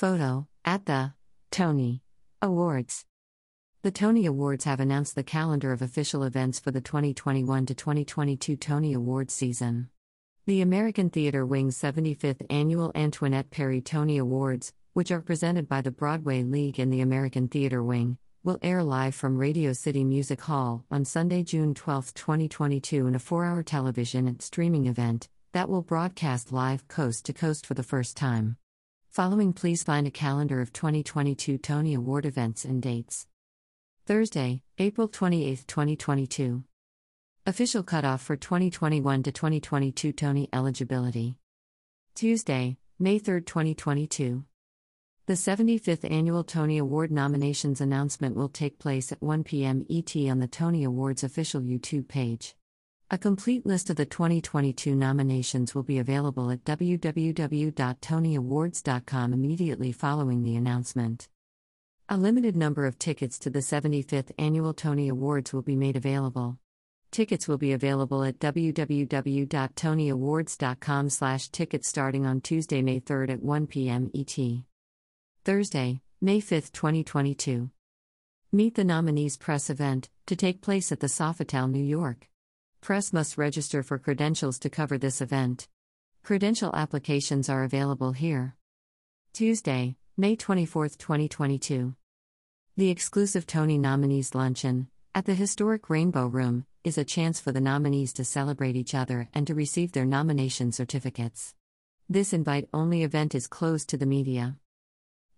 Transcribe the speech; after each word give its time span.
Photo 0.00 0.46
at 0.64 0.86
the 0.86 1.12
Tony 1.50 2.02
Awards. 2.40 3.04
The 3.82 3.90
Tony 3.90 4.24
Awards 4.24 4.64
have 4.64 4.80
announced 4.80 5.14
the 5.14 5.22
calendar 5.22 5.74
of 5.74 5.82
official 5.82 6.22
events 6.22 6.58
for 6.58 6.70
the 6.70 6.80
2021 6.80 7.66
to 7.66 7.74
2022 7.74 8.56
Tony 8.56 8.94
Awards 8.94 9.34
season. 9.34 9.90
The 10.46 10.62
American 10.62 11.10
Theater 11.10 11.44
Wing's 11.44 11.76
75th 11.76 12.46
annual 12.48 12.92
Antoinette 12.94 13.50
Perry 13.50 13.82
Tony 13.82 14.16
Awards, 14.16 14.72
which 14.94 15.10
are 15.10 15.20
presented 15.20 15.68
by 15.68 15.82
the 15.82 15.90
Broadway 15.90 16.44
League 16.44 16.80
and 16.80 16.90
the 16.90 17.02
American 17.02 17.46
Theater 17.46 17.84
Wing, 17.84 18.16
will 18.42 18.58
air 18.62 18.82
live 18.82 19.14
from 19.14 19.36
Radio 19.36 19.74
City 19.74 20.02
Music 20.02 20.40
Hall 20.40 20.86
on 20.90 21.04
Sunday, 21.04 21.42
June 21.42 21.74
12, 21.74 22.14
2022, 22.14 23.06
in 23.06 23.14
a 23.14 23.18
four 23.18 23.44
hour 23.44 23.62
television 23.62 24.26
and 24.26 24.40
streaming 24.40 24.86
event 24.86 25.28
that 25.52 25.68
will 25.68 25.82
broadcast 25.82 26.52
live 26.52 26.88
coast 26.88 27.26
to 27.26 27.34
coast 27.34 27.66
for 27.66 27.74
the 27.74 27.82
first 27.82 28.16
time. 28.16 28.56
Following, 29.10 29.52
please 29.52 29.82
find 29.82 30.06
a 30.06 30.10
calendar 30.12 30.60
of 30.60 30.72
2022 30.72 31.58
Tony 31.58 31.94
Award 31.94 32.24
events 32.24 32.64
and 32.64 32.80
dates. 32.80 33.26
Thursday, 34.06 34.62
April 34.78 35.08
28, 35.08 35.66
2022. 35.66 36.62
Official 37.44 37.82
cutoff 37.82 38.22
for 38.22 38.36
2021 38.36 39.24
to 39.24 39.32
2022 39.32 40.12
Tony 40.12 40.48
eligibility. 40.52 41.34
Tuesday, 42.14 42.76
May 43.00 43.18
3, 43.18 43.40
2022. 43.40 44.44
The 45.26 45.32
75th 45.32 46.08
Annual 46.08 46.44
Tony 46.44 46.78
Award 46.78 47.10
nominations 47.10 47.80
announcement 47.80 48.36
will 48.36 48.48
take 48.48 48.78
place 48.78 49.10
at 49.10 49.20
1 49.20 49.42
p.m. 49.42 49.84
ET 49.90 50.14
on 50.30 50.38
the 50.38 50.46
Tony 50.46 50.84
Awards 50.84 51.24
official 51.24 51.60
YouTube 51.60 52.06
page. 52.06 52.54
A 53.12 53.18
complete 53.18 53.66
list 53.66 53.90
of 53.90 53.96
the 53.96 54.06
2022 54.06 54.94
nominations 54.94 55.74
will 55.74 55.82
be 55.82 55.98
available 55.98 56.48
at 56.52 56.62
www.tonyawards.com 56.62 59.32
immediately 59.32 59.90
following 59.90 60.44
the 60.44 60.54
announcement. 60.54 61.28
A 62.08 62.16
limited 62.16 62.54
number 62.54 62.86
of 62.86 63.00
tickets 63.00 63.36
to 63.40 63.50
the 63.50 63.58
75th 63.58 64.30
Annual 64.38 64.74
Tony 64.74 65.08
Awards 65.08 65.52
will 65.52 65.62
be 65.62 65.74
made 65.74 65.96
available. 65.96 66.60
Tickets 67.10 67.48
will 67.48 67.58
be 67.58 67.72
available 67.72 68.22
at 68.22 68.38
www.tonyawards.com 68.38 71.10
slash 71.10 71.48
tickets 71.48 71.88
starting 71.88 72.24
on 72.24 72.40
Tuesday, 72.40 72.80
May 72.80 73.00
3rd 73.00 73.30
at 73.30 73.42
1 73.42 73.66
p.m. 73.66 74.08
ET. 74.14 74.38
Thursday, 75.44 76.00
May 76.20 76.40
5th, 76.40 76.70
2022. 76.70 77.70
Meet 78.52 78.76
the 78.76 78.84
Nominees 78.84 79.36
Press 79.36 79.68
event, 79.68 80.10
to 80.26 80.36
take 80.36 80.62
place 80.62 80.92
at 80.92 81.00
the 81.00 81.08
Sofitel, 81.08 81.68
New 81.68 81.82
York. 81.82 82.28
Press 82.80 83.12
must 83.12 83.36
register 83.36 83.82
for 83.82 83.98
credentials 83.98 84.58
to 84.60 84.70
cover 84.70 84.96
this 84.96 85.20
event. 85.20 85.68
Credential 86.22 86.74
applications 86.74 87.50
are 87.50 87.62
available 87.62 88.12
here. 88.12 88.56
Tuesday, 89.34 89.96
May 90.16 90.34
24, 90.34 90.88
2022. 90.88 91.94
The 92.76 92.90
exclusive 92.90 93.46
Tony 93.46 93.76
Nominees 93.76 94.34
Luncheon, 94.34 94.88
at 95.14 95.26
the 95.26 95.34
historic 95.34 95.90
Rainbow 95.90 96.26
Room, 96.26 96.64
is 96.82 96.96
a 96.96 97.04
chance 97.04 97.38
for 97.38 97.52
the 97.52 97.60
nominees 97.60 98.14
to 98.14 98.24
celebrate 98.24 98.76
each 98.76 98.94
other 98.94 99.28
and 99.34 99.46
to 99.46 99.54
receive 99.54 99.92
their 99.92 100.06
nomination 100.06 100.72
certificates. 100.72 101.54
This 102.08 102.32
invite 102.32 102.68
only 102.72 103.02
event 103.02 103.34
is 103.34 103.46
closed 103.46 103.90
to 103.90 103.98
the 103.98 104.06
media. 104.06 104.56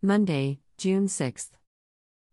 Monday, 0.00 0.60
June 0.78 1.08
6th. 1.08 1.50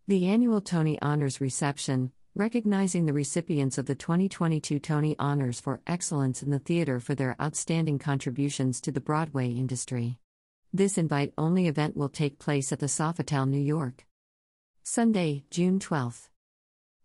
The 0.08 0.28
annual 0.28 0.62
Tony 0.62 1.02
Honors 1.02 1.42
reception, 1.42 2.12
recognizing 2.36 3.06
the 3.06 3.14
recipients 3.14 3.78
of 3.78 3.86
the 3.86 3.96
2022 3.96 4.80
Tony 4.80 5.16
Honors 5.18 5.60
for 5.60 5.82
excellence 5.88 6.44
in 6.44 6.52
the 6.52 6.60
theater 6.60 7.00
for 7.00 7.16
their 7.16 7.36
outstanding 7.42 8.00
contributions 8.00 8.80
to 8.82 8.92
the 8.92 9.02
Broadway 9.02 9.50
industry. 9.50 10.20
This 10.72 10.98
invite 10.98 11.34
only 11.38 11.68
event 11.68 11.98
will 11.98 12.10
take 12.10 12.40
place 12.40 12.72
at 12.72 12.80
the 12.80 12.86
Sofitel, 12.86 13.50
New 13.50 13.60
York. 13.60 14.06
Sunday, 14.84 15.44
June 15.50 15.80
12th. 15.80 16.30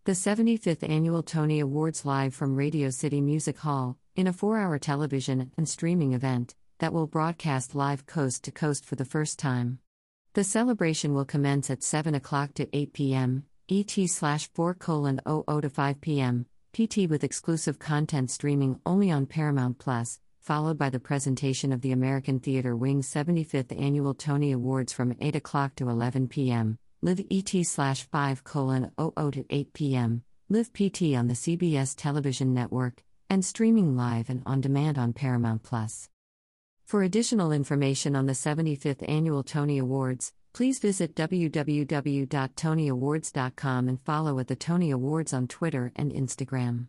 The 0.05 0.11
75th 0.11 0.87
Annual 0.87 1.23
Tony 1.23 1.59
Awards 1.59 2.05
live 2.05 2.35
from 2.35 2.55
Radio 2.55 2.91
City 2.91 3.21
Music 3.21 3.57
Hall, 3.57 3.97
in 4.15 4.27
a 4.27 4.33
four 4.33 4.59
hour 4.59 4.77
television 4.77 5.51
and 5.57 5.67
streaming 5.67 6.13
event 6.13 6.55
that 6.77 6.93
will 6.93 7.07
broadcast 7.07 7.73
live 7.73 8.05
coast 8.05 8.43
to 8.43 8.51
coast 8.51 8.85
for 8.85 8.95
the 8.95 9.05
first 9.05 9.39
time. 9.39 9.79
The 10.33 10.43
celebration 10.43 11.13
will 11.13 11.25
commence 11.25 11.69
at 11.69 11.81
7 11.81 12.13
o'clock 12.13 12.53
to 12.55 12.67
8 12.75 12.93
p.m., 12.93 13.45
ET 13.69 13.91
slash 14.07 14.49
4 14.53 14.73
colon 14.75 15.19
00 15.27 15.61
to 15.61 15.69
5 15.69 16.01
p.m., 16.01 16.45
PT 16.73 17.09
with 17.09 17.23
exclusive 17.23 17.79
content 17.79 18.31
streaming 18.31 18.79
only 18.85 19.11
on 19.11 19.25
Paramount 19.25 19.79
Plus, 19.79 20.19
followed 20.39 20.77
by 20.77 20.89
the 20.89 20.99
presentation 20.99 21.71
of 21.71 21.81
the 21.81 21.91
American 21.91 22.39
Theater 22.39 22.75
Wing's 22.75 23.07
75th 23.07 23.79
Annual 23.79 24.13
Tony 24.13 24.51
Awards 24.51 24.93
from 24.93 25.15
8 25.19 25.35
o'clock 25.35 25.75
to 25.75 25.89
11 25.89 26.27
p.m 26.27 26.77
live 27.05 27.23
ET 27.29 27.51
slash 27.63 28.03
5 28.03 28.43
colon 28.43 28.91
00 28.99 29.31
to 29.31 29.45
8 29.47 29.73
p.m., 29.73 30.23
live 30.49 30.73
PT 30.73 31.13
on 31.13 31.27
the 31.27 31.35
CBS 31.35 31.95
television 31.95 32.51
network, 32.51 33.03
and 33.29 33.45
streaming 33.45 33.95
live 33.95 34.27
and 34.27 34.41
on 34.47 34.59
demand 34.59 34.97
on 34.97 35.13
Paramount 35.13 35.61
Plus. 35.61 36.09
For 36.83 37.03
additional 37.03 37.51
information 37.51 38.15
on 38.15 38.25
the 38.25 38.33
75th 38.33 39.07
Annual 39.07 39.43
Tony 39.43 39.77
Awards, 39.77 40.33
please 40.55 40.79
visit 40.79 41.13
www.tonyawards.com 41.15 43.89
and 43.89 43.99
follow 43.99 44.39
at 44.39 44.47
the 44.47 44.55
Tony 44.55 44.89
Awards 44.89 45.33
on 45.33 45.49
Twitter 45.49 45.91
and 45.97 46.13
Instagram. 46.13 46.85